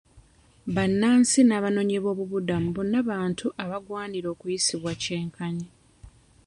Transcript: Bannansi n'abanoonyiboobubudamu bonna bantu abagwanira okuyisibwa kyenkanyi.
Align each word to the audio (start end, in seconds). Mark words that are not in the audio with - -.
Bannansi 0.75 1.39
n'abanoonyiboobubudamu 1.45 2.69
bonna 2.75 2.99
bantu 3.09 3.45
abagwanira 3.63 4.27
okuyisibwa 4.33 4.91
kyenkanyi. 5.01 5.67